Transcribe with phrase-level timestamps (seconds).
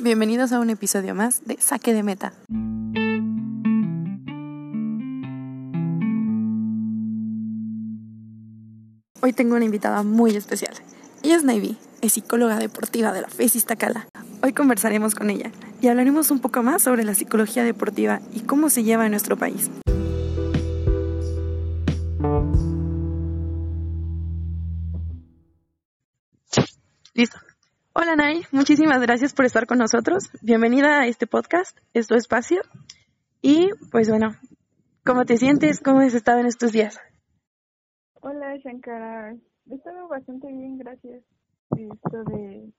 [0.00, 2.32] Bienvenidos a un episodio más de Saque de Meta.
[9.20, 10.72] Hoy tengo una invitada muy especial.
[11.22, 14.06] Ella es Navy, es psicóloga deportiva de la FES Iztacala.
[14.42, 15.50] Hoy conversaremos con ella
[15.82, 19.36] y hablaremos un poco más sobre la psicología deportiva y cómo se lleva en nuestro
[19.36, 19.70] país.
[27.92, 30.30] Hola Nay, muchísimas gracias por estar con nosotros.
[30.42, 32.62] Bienvenida a este podcast, es tu espacio.
[33.42, 34.36] Y pues bueno,
[35.04, 35.80] ¿cómo te sientes?
[35.80, 37.00] ¿Cómo has estado en estos días?
[38.20, 41.24] Hola Shankara, he estado bastante bien, gracias.
[41.76, 42.72] Esto de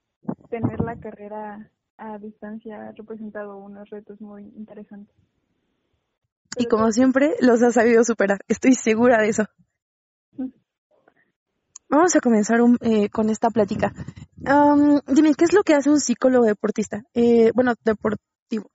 [0.49, 5.13] tener la carrera a distancia ha representado unos retos muy interesantes.
[6.57, 9.43] Y como siempre, los has sabido superar, estoy segura de eso.
[11.91, 13.91] Vamos a comenzar eh, con esta plática.
[15.07, 17.03] dime, ¿qué es lo que hace un psicólogo deportista?
[17.13, 18.71] Eh, bueno, deportivo.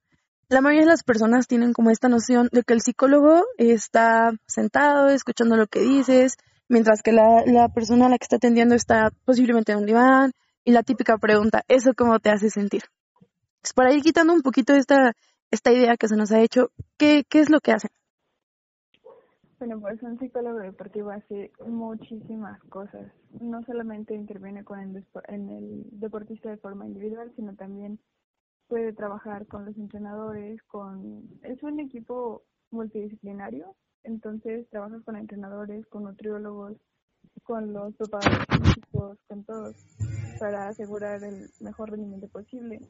[0.51, 5.09] La mayoría de las personas tienen como esta noción de que el psicólogo está sentado,
[5.09, 6.37] escuchando lo que dices,
[6.69, 10.33] mientras que la, la persona a la que está atendiendo está posiblemente en un diván.
[10.63, 12.83] Y la típica pregunta, ¿eso cómo te hace sentir?
[13.63, 15.15] Pues para ir quitando un poquito esta,
[15.51, 17.91] esta idea que se nos ha hecho, ¿qué, qué es lo que hacen?
[19.59, 23.11] Bueno, pues un psicólogo deportivo hace muchísimas cosas.
[23.41, 27.99] No solamente interviene con el, en el deportista de forma individual, sino también
[28.69, 31.23] puede trabajar con los entrenadores, con...
[31.43, 36.77] Es un equipo multidisciplinario, entonces trabajas con entrenadores, con nutriólogos,
[37.43, 39.77] con los preparadores físicos, con todos,
[40.39, 42.81] para asegurar el mejor rendimiento posible.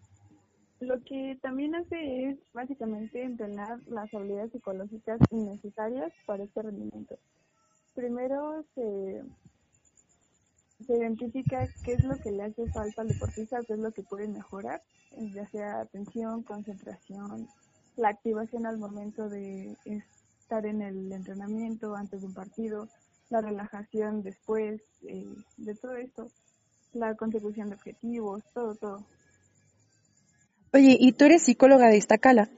[0.81, 7.17] Lo que también hace es básicamente entrenar las habilidades psicológicas necesarias para este rendimiento.
[7.95, 9.23] Primero se,
[10.87, 14.03] se identifica qué es lo que le hace falta al deportista, qué es lo que
[14.03, 14.83] puede mejorar,
[15.35, 17.49] ya sea atención, concentración,
[17.97, 22.89] la activación al momento de estar en el entrenamiento, antes de un partido,
[23.31, 26.29] la relajación después eh, de todo esto,
[26.93, 29.07] la consecución de objetivos, todo, todo.
[30.77, 32.51] Oye, y tú eres psicóloga de Iztacala.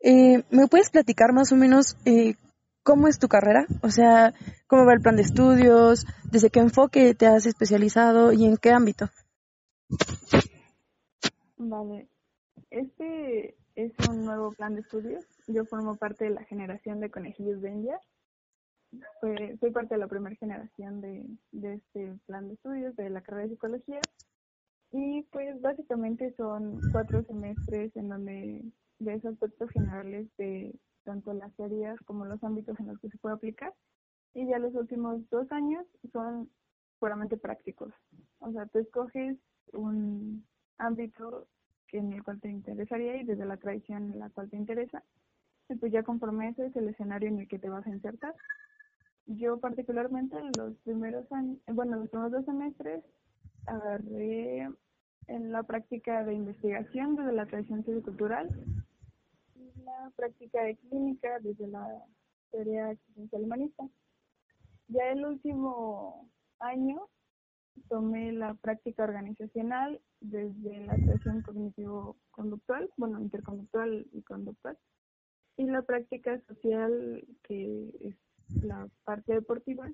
[0.00, 2.34] Eh, ¿Me puedes platicar más o menos eh,
[2.82, 3.66] cómo es tu carrera?
[3.82, 4.32] O sea,
[4.66, 6.06] ¿cómo va el plan de estudios?
[6.32, 9.10] ¿Desde qué enfoque te has especializado y en qué ámbito?
[11.58, 12.08] Vale.
[12.70, 15.26] Este es un nuevo plan de estudios.
[15.46, 18.00] Yo formo parte de la generación de conejillos de India.
[19.20, 23.42] soy parte de la primera generación de, de este plan de estudios de la carrera
[23.42, 24.00] de psicología
[24.92, 28.64] y pues básicamente son cuatro semestres en donde
[28.98, 30.74] ves aspectos generales de
[31.04, 33.74] tanto las teorías como los ámbitos en los que se puede aplicar.
[34.34, 36.50] Y ya los últimos dos años son
[36.98, 37.92] puramente prácticos.
[38.40, 39.38] O sea, tú escoges
[39.72, 40.44] un
[40.78, 41.46] ámbito
[41.92, 45.02] en el cual te interesaría y desde la tradición en la cual te interesa.
[45.68, 48.34] Y pues ya conforme ese es el escenario en el que te vas a insertar.
[49.26, 53.02] Yo particularmente los primeros años, bueno, los primeros dos semestres
[53.66, 54.68] agarré
[55.28, 58.48] en la práctica de investigación desde la tradición sociocultural,
[59.84, 62.04] la práctica de clínica desde la
[62.50, 63.88] teoría existencial humanista.
[64.88, 67.08] Ya el último año
[67.88, 74.78] tomé la práctica organizacional desde la tradición cognitivo-conductual, bueno, interconductual y conductual,
[75.56, 78.16] y la práctica social, que es
[78.62, 79.90] la parte deportiva,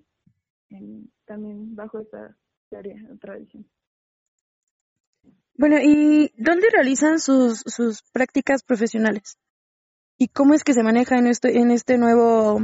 [1.27, 2.37] también bajo esta
[2.73, 3.67] teoría o tradición.
[5.59, 9.39] Bueno, ¿y dónde realizan sus, sus prácticas profesionales?
[10.17, 12.61] ¿Y cómo es que se maneja en este, en este nuevo,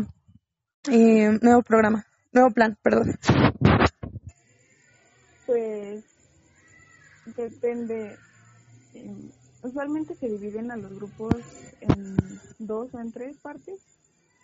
[0.90, 3.18] eh, nuevo programa, nuevo plan, perdón?
[5.44, 6.04] Pues
[7.36, 8.16] depende.
[9.62, 11.34] usualmente se dividen a los grupos
[11.80, 12.16] en
[12.58, 13.80] dos o en tres partes,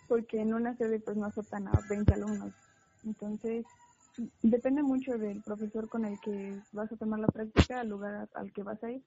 [0.07, 2.53] porque en una sede pues no aceptan a 20 alumnos.
[3.03, 3.65] Entonces,
[4.41, 8.51] Depende mucho del profesor con el que vas a tomar la práctica, al lugar al
[8.53, 9.03] que vas a ir.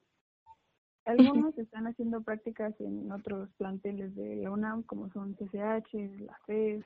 [1.05, 6.85] Algunos están haciendo prácticas en otros planteles de la UNAM, como son CCH, la FES,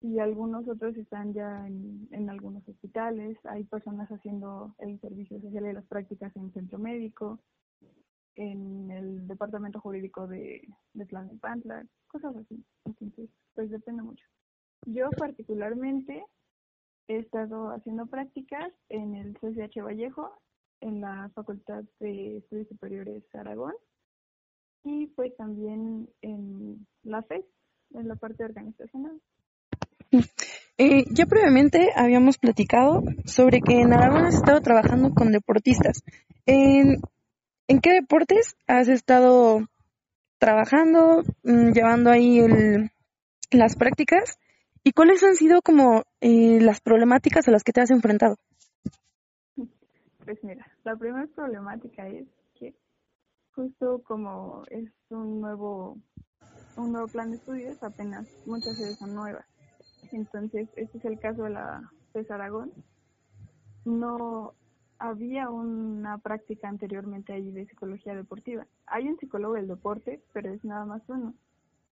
[0.00, 3.36] y algunos otros están ya en, en, algunos hospitales.
[3.46, 7.40] Hay personas haciendo el servicio social y las prácticas en centro médico,
[8.36, 10.62] en el departamento jurídico de,
[10.94, 12.64] de Plan de Pantla, cosas así.
[12.84, 14.24] Entonces, pues depende mucho.
[14.86, 16.24] Yo particularmente
[17.08, 20.30] he estado haciendo prácticas en el CCH Vallejo,
[20.80, 23.74] en la Facultad de Estudios Superiores Aragón
[24.84, 27.44] y pues también en la FES,
[27.94, 29.20] en la parte organizacional.
[30.78, 36.02] Eh, ya previamente habíamos platicado sobre que en Aragón has estado trabajando con deportistas.
[36.46, 37.00] ¿En,
[37.66, 39.66] ¿en qué deportes has estado
[40.38, 42.90] trabajando, mm, llevando ahí el,
[43.50, 44.38] las prácticas?
[44.84, 48.36] ¿Y cuáles han sido como eh, las problemáticas a las que te has enfrentado?
[50.24, 52.74] Pues mira, la primera problemática es que
[53.54, 55.96] justo como es un nuevo
[56.78, 59.44] un nuevo plan de estudios, apenas muchas sedes son nuevas.
[60.12, 62.72] Entonces, este es el caso de la CES Aragón.
[63.84, 64.54] No
[64.98, 68.66] había una práctica anteriormente ahí de psicología deportiva.
[68.86, 71.34] Hay un psicólogo del deporte, pero es nada más uno.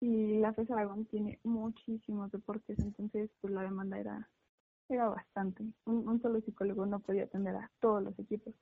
[0.00, 4.28] Y la FES Aragón tiene muchísimos deportes, entonces pues la demanda era,
[4.88, 5.62] era bastante.
[5.84, 8.54] Un, un solo psicólogo no podía atender a todos los equipos.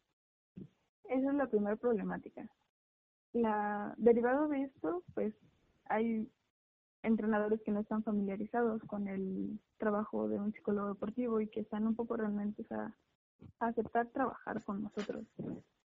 [1.05, 2.49] Esa es la primera problemática.
[3.33, 5.35] La, derivado de esto, pues
[5.87, 6.29] hay
[7.03, 11.87] entrenadores que no están familiarizados con el trabajo de un psicólogo deportivo y que están
[11.87, 12.93] un poco realmente a,
[13.61, 15.25] aceptar trabajar con nosotros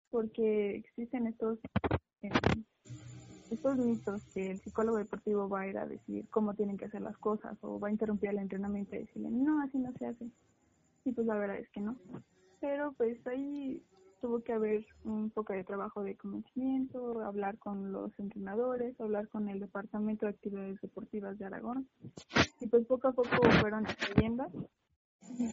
[0.08, 1.58] porque existen estos
[2.22, 2.30] eh,
[3.52, 7.02] estos mitos que el psicólogo deportivo va a ir a decir cómo tienen que hacer
[7.02, 10.30] las cosas o va a interrumpir el entrenamiento y decirle no así no se hace
[11.04, 11.96] y pues la verdad es que no
[12.60, 13.82] pero pues ahí
[14.22, 19.48] tuvo que haber un poco de trabajo de conocimiento, hablar con los entrenadores, hablar con
[19.48, 21.88] el Departamento de Actividades Deportivas de Aragón.
[22.60, 24.46] Y pues poco a poco fueron accediendo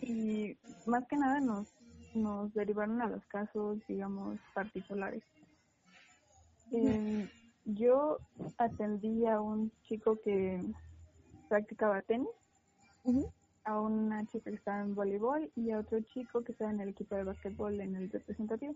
[0.03, 0.55] y
[0.85, 1.73] más que nada nos,
[2.13, 5.23] nos derivaron a los casos, digamos, particulares.
[6.71, 7.27] Eh,
[7.73, 8.19] yo
[8.57, 10.61] atendí a un chico que
[11.47, 12.29] practicaba tenis
[13.65, 16.89] a una chica que estaba en voleibol y a otro chico que estaba en el
[16.89, 18.75] equipo de básquetbol en el representativo.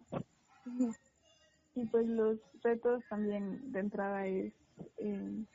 [1.75, 4.53] Y pues los retos también de entrada es
[4.97, 5.45] eh,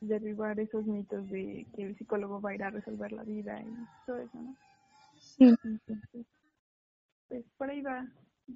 [0.00, 4.06] derribar esos mitos de que el psicólogo va a ir a resolver la vida y
[4.06, 4.56] todo eso, ¿no?
[5.18, 5.56] Sí.
[7.28, 8.06] pues por ahí va,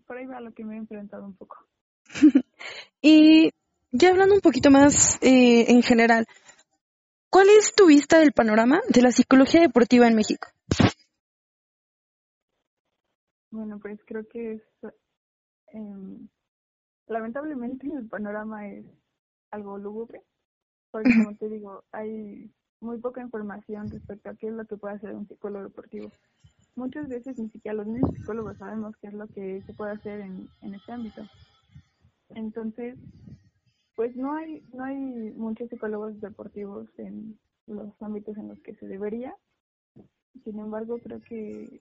[0.06, 1.56] por ahí va lo que me he enfrentado un poco.
[3.02, 3.50] y
[3.94, 6.26] ya hablando un poquito más eh, en general,
[7.35, 10.46] ¿Cuál es tu vista del panorama de la psicología deportiva en México?
[13.50, 14.62] Bueno, pues creo que es,
[15.73, 16.29] em,
[17.08, 18.87] lamentablemente el panorama es
[19.50, 20.23] algo lúgubre,
[20.93, 24.94] porque como te digo, hay muy poca información respecto a qué es lo que puede
[24.94, 26.12] hacer un psicólogo deportivo.
[26.76, 30.20] Muchas veces ni siquiera los mismos psicólogos sabemos qué es lo que se puede hacer
[30.20, 31.23] en, en este ámbito.
[32.29, 32.97] Entonces,
[33.94, 38.87] pues no hay, no hay muchos psicólogos deportivos en los ámbitos en los que se
[38.87, 39.35] debería.
[40.44, 41.81] Sin embargo, creo que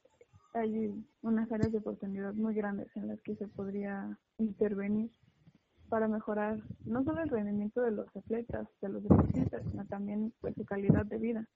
[0.53, 5.09] hay unas áreas de oportunidad muy grandes en las que se podría intervenir
[5.89, 10.55] para mejorar no solo el rendimiento de los atletas, de los deportistas, sino también pues
[10.55, 11.47] su calidad de vida.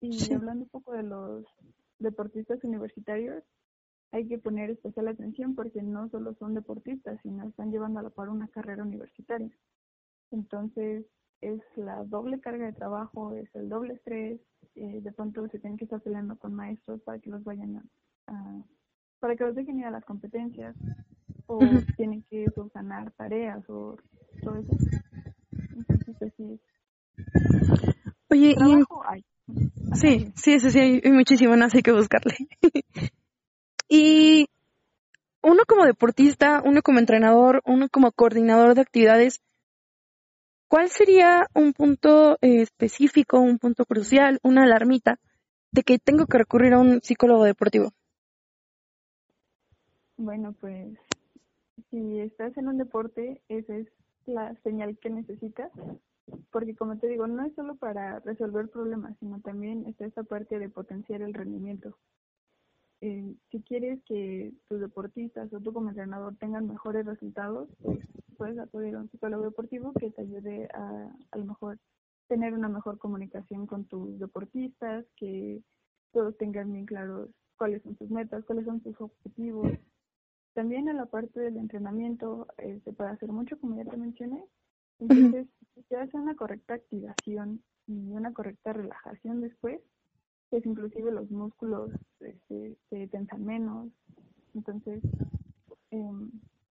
[0.00, 1.44] Y hablando un poco de los
[1.98, 3.42] deportistas universitarios,
[4.12, 8.10] hay que poner especial atención porque no solo son deportistas, sino están llevando a la
[8.10, 9.50] par una carrera universitaria.
[10.30, 11.04] Entonces,
[11.40, 14.40] es la doble carga de trabajo, es el doble estrés,
[14.74, 17.82] eh, de pronto se tienen que estar peleando con maestros para que los vayan
[18.26, 18.62] a,
[19.20, 20.74] para que los dejen ir a las competencias,
[21.46, 21.58] o
[21.96, 23.96] tienen que subsanar tareas o
[24.42, 24.76] todo eso.
[25.76, 26.60] Entonces, sí.
[28.30, 28.84] Oye, y...
[29.94, 32.34] Sí, sí, sí, sí, hay muchísimo, no hay que buscarle.
[33.88, 34.48] y
[35.42, 39.40] uno como deportista, uno como entrenador, uno como coordinador de actividades,
[40.68, 45.20] ¿Cuál sería un punto eh, específico, un punto crucial, una alarmita
[45.70, 47.92] de que tengo que recurrir a un psicólogo deportivo?
[50.16, 50.98] Bueno, pues
[51.90, 53.86] si estás en un deporte, esa es
[54.26, 55.70] la señal que necesitas,
[56.50, 60.58] porque como te digo, no es solo para resolver problemas, sino también está esta parte
[60.58, 61.96] de potenciar el rendimiento.
[63.02, 68.00] Eh, si quieres que tus deportistas o tú como entrenador tengan mejores resultados, pues
[68.36, 71.78] puedes acudir a un psicólogo deportivo que te ayude a a lo mejor
[72.28, 75.62] tener una mejor comunicación con tus deportistas, que
[76.12, 79.72] todos tengan bien claros cuáles son sus metas, cuáles son sus objetivos.
[80.54, 84.42] También en la parte del entrenamiento eh, se puede hacer mucho, como ya te mencioné.
[84.98, 89.80] Entonces, si se hace una correcta activación y una correcta relajación después,
[90.48, 91.90] pues inclusive los músculos
[92.20, 93.88] este, se tensan menos.
[94.54, 95.02] Entonces,
[95.90, 96.10] eh,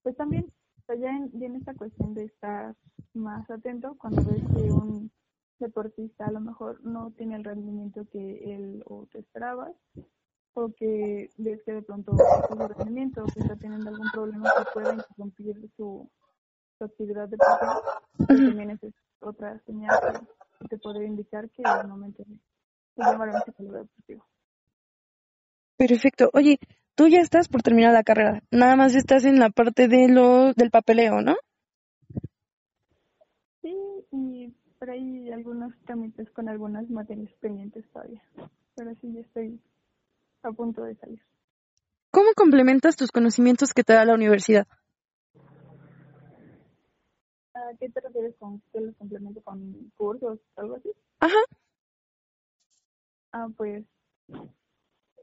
[0.02, 0.52] pues también
[0.94, 2.76] ya en, esta cuestión de estar
[3.14, 5.12] más atento cuando ves que un
[5.60, 9.74] deportista a lo mejor no tiene el rendimiento que él o te esperabas
[10.54, 12.16] o que ves que de pronto
[12.48, 16.10] su rendimiento o que está teniendo algún problema que pueda interrumpir su,
[16.78, 17.82] su actividad deportiva,
[18.18, 18.80] pues también es
[19.20, 20.00] otra señal
[20.60, 22.24] que te puede indicar que al momento
[22.96, 24.26] se llamaron psicólogo deportivo.
[25.78, 26.30] Perfecto.
[26.34, 26.60] Oye,
[26.96, 28.42] tú ya estás por terminar la carrera.
[28.52, 31.36] Nada más estás en la parte de lo del papeleo, ¿no?
[33.62, 33.76] Sí,
[34.12, 38.24] y por ahí algunos trámites con algunas materias pendientes todavía.
[38.76, 39.60] Pero sí, ya estoy
[40.44, 41.22] a punto de salir.
[42.12, 44.68] ¿Cómo complementas tus conocimientos que te da la universidad?
[47.54, 50.92] ¿A qué te refieres con que los complemento con cursos o algo así?
[51.20, 51.40] Ajá.
[53.32, 53.84] Ah, pues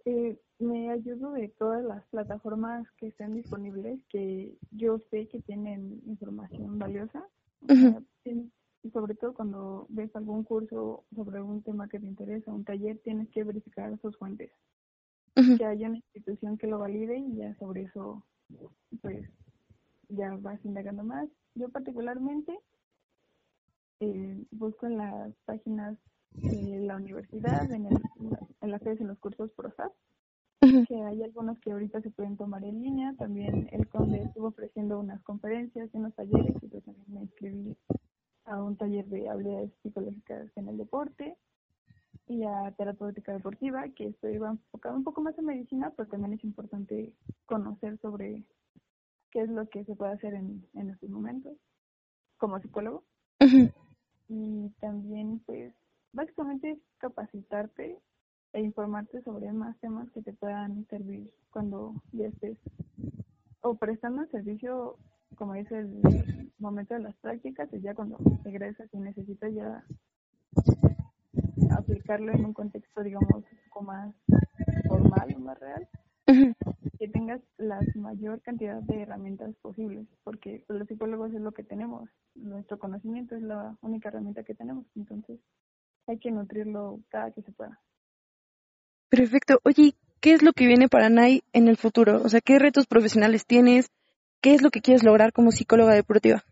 [0.05, 6.01] eh, me ayudo de todas las plataformas que estén disponibles, que yo sé que tienen
[6.07, 7.25] información valiosa.
[8.85, 12.99] Y sobre todo cuando ves algún curso sobre un tema que te interesa, un taller,
[13.05, 14.51] tienes que verificar sus fuentes.
[15.35, 18.25] Que haya una institución que lo valide y ya sobre eso,
[19.01, 19.29] pues,
[20.09, 21.29] ya vas indagando más.
[21.55, 22.59] Yo particularmente
[24.01, 25.97] eh, busco en las páginas
[26.33, 27.99] de la universidad, en, el,
[28.61, 29.93] en las redes, en los cursos ProSAP.
[30.89, 33.15] Que hay algunos que ahorita se pueden tomar en línea.
[33.19, 37.77] También el Conde estuvo ofreciendo unas conferencias y unos talleres y pues también me inscribí
[38.45, 41.37] a un taller de habilidades psicológicas en el deporte
[42.29, 46.45] y a terapéutica deportiva, que estoy enfocado un poco más en medicina, pero también es
[46.45, 47.13] importante
[47.47, 48.45] conocer sobre
[49.31, 51.57] qué es lo que se puede hacer en, en estos momentos
[52.39, 53.05] como psicólogo.
[54.29, 55.75] Y también pues
[56.13, 57.99] básicamente es capacitarte
[58.53, 62.59] e informarte sobre más temas que te puedan servir cuando ya estés
[63.63, 64.97] o prestando el servicio
[65.37, 66.01] como es el
[66.59, 69.85] momento de las prácticas y ya cuando regresas y necesitas ya
[71.71, 74.15] aplicarlo en un contexto digamos un poco más
[74.87, 75.89] formal o más real
[76.99, 81.65] que tengas la mayor cantidad de herramientas posibles, porque pues, los psicólogos es lo que
[81.65, 85.41] tenemos, nuestro conocimiento es la única herramienta que tenemos, entonces
[86.07, 87.81] hay que nutrirlo cada que se pueda.
[89.13, 89.61] Perfecto.
[89.65, 89.93] Oye,
[90.23, 92.23] ¿qué es lo que viene para Nay en el futuro?
[92.23, 93.91] O sea, ¿qué retos profesionales tienes?
[94.41, 96.43] ¿Qué es lo que quieres lograr como psicóloga deportiva?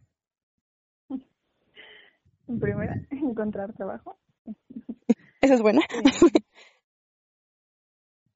[1.09, 4.19] En primera, encontrar trabajo.
[5.41, 5.81] Esa es buena.
[5.81, 6.33] Eh,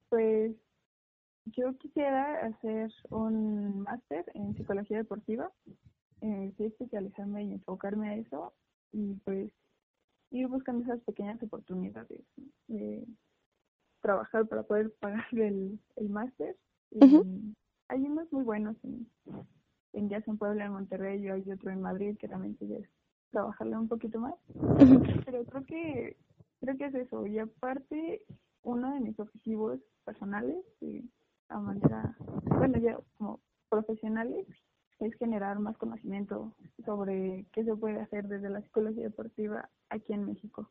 [0.08, 0.56] pues
[1.44, 5.52] yo quisiera hacer un máster en psicología deportiva,
[6.22, 8.54] eh, sí especializarme y enfocarme a eso
[8.90, 9.50] y pues
[10.30, 12.22] ir buscando esas pequeñas oportunidades
[12.68, 13.04] de
[14.04, 16.54] trabajar para poder pagar el, el máster.
[17.88, 19.08] Hay unos muy buenos en,
[19.94, 22.66] en ya sea en Puebla, en Monterrey, y hay otro en Madrid que también se
[22.76, 22.88] es
[23.30, 24.34] trabajarle un poquito más.
[25.24, 26.16] Pero creo que
[26.60, 27.26] creo que es eso.
[27.26, 28.22] Y aparte,
[28.62, 31.02] uno de mis objetivos personales, y
[31.48, 34.46] a manera, bueno, ya como profesionales,
[35.00, 36.52] es generar más conocimiento
[36.84, 40.70] sobre qué se puede hacer desde la psicología deportiva aquí en México.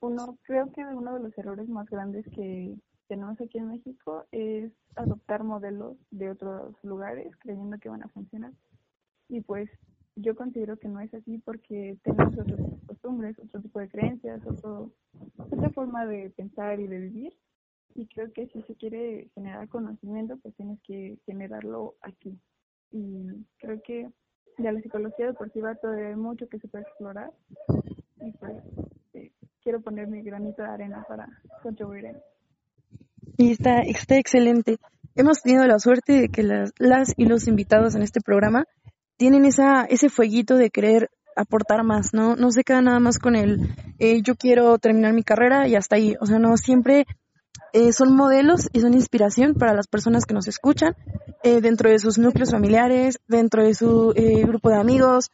[0.00, 2.76] Uno, creo que uno de los errores más grandes que
[3.08, 8.52] tenemos aquí en México es adoptar modelos de otros lugares creyendo que van a funcionar.
[9.28, 9.68] Y pues
[10.16, 14.90] yo considero que no es así porque tenemos de costumbres, otro tipo de creencias, otro,
[15.38, 17.36] otra forma de pensar y de vivir.
[17.94, 22.38] Y creo que si se quiere generar conocimiento, pues tienes que generarlo aquí.
[22.90, 23.26] Y
[23.58, 24.10] creo que
[24.58, 27.32] de la psicología deportiva todavía hay mucho que se puede explorar.
[28.20, 28.62] Y pues
[29.66, 31.26] quiero poner mi granito de arena para
[31.60, 32.16] contribuir en
[33.36, 34.78] está, está excelente.
[35.16, 38.66] Hemos tenido la suerte de que las, las y los invitados en este programa
[39.16, 42.36] tienen esa, ese fueguito de querer aportar más, ¿no?
[42.36, 45.96] No se queda nada más con el eh, yo quiero terminar mi carrera y hasta
[45.96, 46.14] ahí.
[46.20, 47.04] O sea, no, siempre
[47.72, 50.94] eh, son modelos y son inspiración para las personas que nos escuchan
[51.42, 55.32] eh, dentro de sus núcleos familiares, dentro de su eh, grupo de amigos,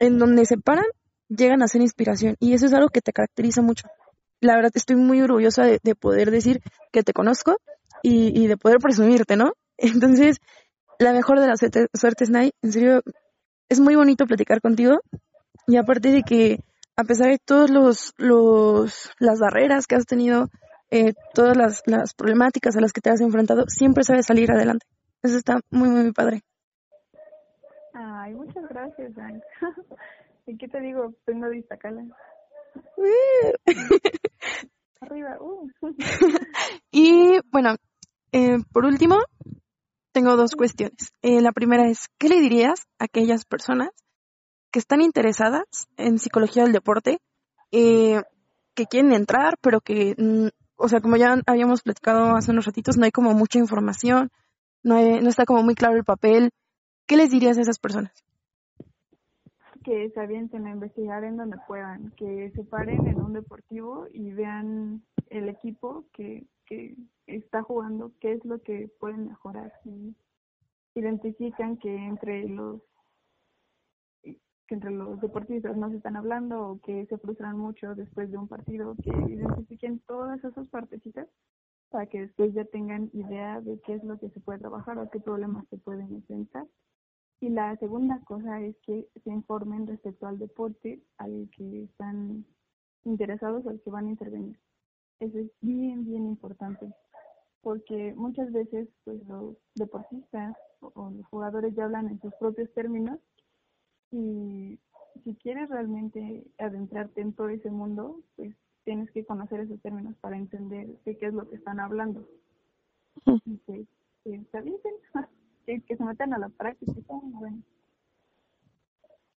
[0.00, 0.86] en donde se paran,
[1.30, 2.36] llegan a ser inspiración.
[2.40, 3.88] Y eso es algo que te caracteriza mucho.
[4.40, 6.60] La verdad, estoy muy orgullosa de, de poder decir
[6.92, 7.56] que te conozco
[8.02, 9.52] y, de poder presumirte, ¿no?
[9.78, 10.38] Entonces,
[10.98, 12.52] la mejor de las suerte, suertes, Nay.
[12.62, 13.02] En serio,
[13.68, 15.00] es muy bonito platicar contigo.
[15.66, 16.58] Y aparte de que,
[16.96, 20.50] a pesar de todos los, los las barreras que has tenido,
[20.90, 24.86] eh, todas las, las problemáticas a las que te has enfrentado, siempre sabes salir adelante.
[25.22, 26.42] Eso está muy, muy padre.
[27.92, 29.42] Ay, muchas gracias, Frank.
[30.46, 31.14] ¿Y qué te digo?
[31.24, 32.04] Tengo de Iztacala.
[35.00, 35.70] Arriba, uh.
[36.90, 37.76] y bueno,
[38.32, 39.18] eh, por último,
[40.12, 41.12] tengo dos cuestiones.
[41.22, 43.90] Eh, la primera es, ¿qué le dirías a aquellas personas
[44.70, 45.64] que están interesadas
[45.96, 47.18] en psicología del deporte,
[47.72, 48.22] eh,
[48.74, 52.96] que quieren entrar, pero que, mm, o sea, como ya habíamos platicado hace unos ratitos,
[52.96, 54.30] no hay como mucha información,
[54.82, 56.50] no, hay, no está como muy claro el papel.
[57.06, 58.12] ¿Qué les dirías a esas personas?
[59.84, 64.30] Que se avienten a investigar en donde puedan, que se paren en un deportivo y
[64.30, 66.96] vean el equipo que, que
[67.26, 69.72] está jugando, qué es lo que pueden mejorar.
[69.84, 70.14] Y
[70.94, 72.80] identifican que entre los
[74.22, 78.38] que entre los deportistas no se están hablando o que se frustran mucho después de
[78.38, 81.26] un partido, que identifiquen todas esas partecitas
[81.90, 85.10] para que después ya tengan idea de qué es lo que se puede trabajar o
[85.10, 86.68] qué problemas se pueden enfrentar.
[87.40, 92.44] Y la segunda cosa es que se informen respecto al deporte al que están
[93.04, 94.58] interesados, al que van a intervenir.
[95.20, 96.92] Eso es bien, bien importante,
[97.62, 103.18] porque muchas veces pues los deportistas o los jugadores ya hablan en sus propios términos
[104.10, 104.78] y
[105.24, 108.54] si quieres realmente adentrarte en todo ese mundo, pues
[108.84, 112.26] tienes que conocer esos términos para entender de qué es lo que están hablando.
[113.44, 113.86] Y que,
[114.24, 114.58] que se
[115.70, 116.92] que, que, se metan a la práctica.
[117.06, 117.62] Bueno.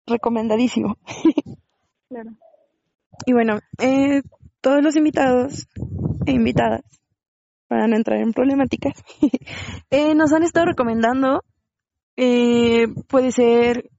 [0.08, 0.98] Recomendadísimo.
[2.10, 2.32] claro.
[3.26, 4.22] Y bueno, eh,
[4.62, 5.68] todos los invitados
[6.26, 6.82] e invitadas,
[7.68, 8.94] para no entrar en problemáticas,
[9.90, 11.44] eh, nos han estado recomendando,
[12.16, 13.90] eh, puede ser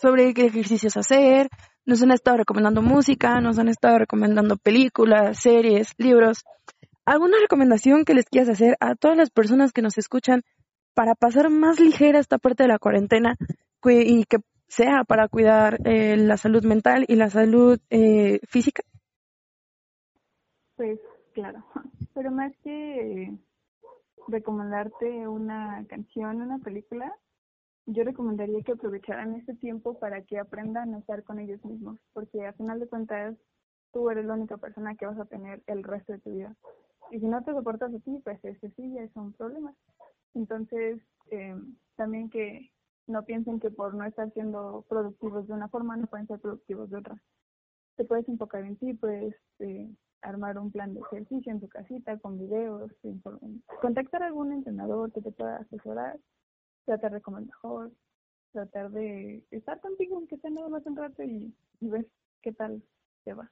[0.00, 1.48] sobre qué ejercicios hacer,
[1.84, 6.44] nos han estado recomendando música, nos han estado recomendando películas, series, libros.
[7.04, 10.42] ¿Alguna recomendación que les quieras hacer a todas las personas que nos escuchan
[10.96, 13.36] para pasar más ligera esta parte de la cuarentena
[13.84, 18.82] y que sea para cuidar eh, la salud mental y la salud eh, física?
[20.74, 20.98] Pues
[21.34, 21.64] claro,
[22.14, 23.30] pero más que
[24.26, 27.14] recomendarte una canción, una película,
[27.84, 32.46] yo recomendaría que aprovecharan este tiempo para que aprendan a estar con ellos mismos, porque
[32.46, 33.36] a final de cuentas
[33.92, 36.56] tú eres la única persona que vas a tener el resto de tu vida.
[37.10, 39.72] Y si no te soportas a ti, pues ese sí ya es un problema.
[40.36, 41.00] Entonces,
[41.30, 41.56] eh,
[41.96, 42.70] también que
[43.06, 46.90] no piensen que por no estar siendo productivos de una forma no pueden ser productivos
[46.90, 47.22] de otra.
[47.96, 49.88] Te puedes enfocar en ti, puedes eh,
[50.20, 52.92] armar un plan de ejercicio en tu casita con videos,
[53.80, 56.18] contactar a algún entrenador que te pueda asesorar
[56.84, 57.90] tratar de comer mejor,
[58.52, 62.06] tratar de estar contigo aunque sea nada más un rato y, ver
[62.42, 62.82] qué tal
[63.24, 63.50] te va.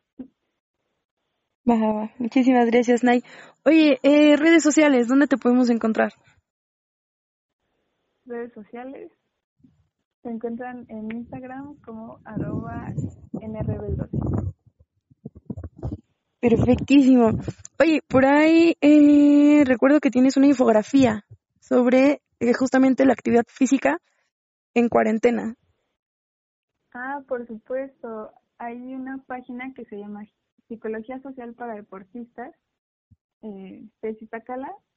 [1.69, 3.23] Va, Muchísimas gracias, Nay.
[3.65, 6.13] Oye, eh, redes sociales, ¿dónde te podemos encontrar?
[8.27, 9.11] Redes sociales
[10.23, 12.93] se encuentran en Instagram como arroba
[13.33, 14.09] nrbel
[16.41, 17.31] Perfectísimo.
[17.79, 21.25] Oye, por ahí eh, recuerdo que tienes una infografía
[21.61, 23.99] sobre eh, justamente la actividad física
[24.75, 25.55] en cuarentena.
[26.93, 28.33] Ah, por supuesto.
[28.59, 30.25] Hay una página que se llama
[30.69, 32.55] Psicología Social para Deportistas,
[33.43, 33.83] eh,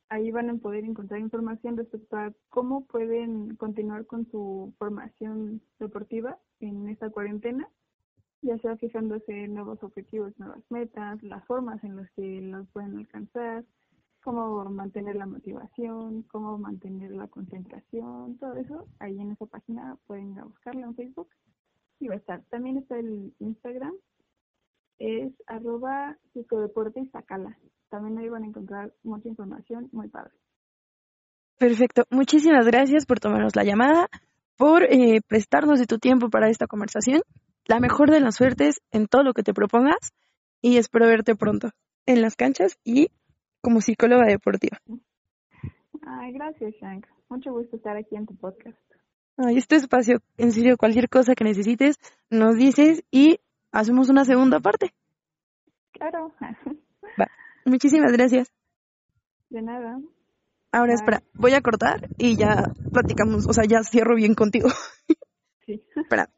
[0.09, 6.39] Ahí van a poder encontrar información respecto a cómo pueden continuar con su formación deportiva
[6.61, 7.69] en esta cuarentena,
[8.41, 13.65] ya sea fijándose nuevos objetivos, nuevas metas, las formas en las que los pueden alcanzar,
[14.23, 20.31] cómo mantener la motivación, cómo mantener la concentración, todo eso, ahí en esa página pueden
[20.31, 21.29] ir a buscarla en Facebook
[21.99, 22.43] y va a estar.
[22.49, 23.93] También está el Instagram,
[24.99, 26.17] es arroba.
[27.89, 30.34] También ahí van a encontrar mucha información muy padre.
[31.58, 32.04] Perfecto.
[32.10, 34.10] Muchísimas gracias por tomarnos la llamada,
[34.58, 37.21] por eh, prestarnos de tu tiempo para esta conversación.
[37.65, 40.13] La mejor de las suertes en todo lo que te propongas
[40.62, 41.69] y espero verte pronto
[42.06, 43.10] en las canchas y
[43.62, 44.78] como psicóloga deportiva.
[46.06, 47.06] Ay, gracias, Shank.
[47.30, 48.78] Mucho gusto estar aquí en tu podcast.
[49.38, 51.97] Ay, este espacio, en serio, cualquier cosa que necesites,
[52.30, 53.39] nos dices y
[53.71, 54.93] hacemos una segunda parte.
[55.91, 56.34] Claro.
[57.67, 58.53] Muchísimas gracias.
[59.49, 59.99] De nada.
[60.71, 64.69] Ahora espera, voy a cortar y ya platicamos, o sea, ya cierro bien contigo.
[65.65, 65.84] Sí.
[65.95, 66.30] Espera.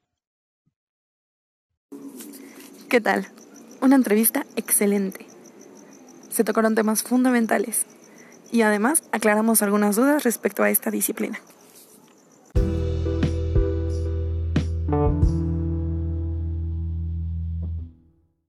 [2.90, 3.28] ¿Qué tal?
[3.80, 5.28] Una entrevista excelente
[6.30, 7.86] se tocaron temas fundamentales
[8.52, 11.40] y además aclaramos algunas dudas respecto a esta disciplina.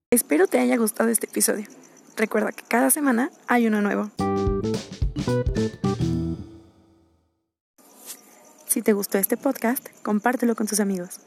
[0.09, 1.67] Espero te haya gustado este episodio.
[2.15, 4.11] Recuerda que cada semana hay uno nuevo.
[8.67, 11.19] Si te gustó este podcast, compártelo con tus amigos.